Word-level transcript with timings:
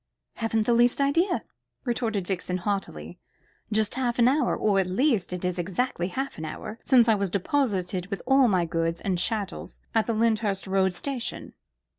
"Haven't 0.37 0.65
the 0.65 0.73
least 0.73 0.99
idea," 0.99 1.43
retorted 1.85 2.25
Vixen 2.25 2.57
haughtily. 2.57 3.19
"Just 3.71 3.93
half 3.93 4.17
an 4.17 4.27
hour 4.27 4.57
or, 4.57 4.79
at 4.79 4.87
least 4.87 5.31
it 5.31 5.45
is 5.45 5.59
exactly 5.59 6.07
half 6.07 6.39
an 6.39 6.45
hour 6.45 6.79
since 6.83 7.07
I 7.07 7.13
was 7.13 7.29
deposited 7.29 8.07
with 8.07 8.23
all 8.25 8.47
my 8.47 8.65
goods 8.65 8.99
and 9.01 9.19
chattels 9.19 9.79
at 9.93 10.07
the 10.07 10.15
Lyndhurst 10.15 10.65
Road 10.65 10.93
Station." 10.93 11.53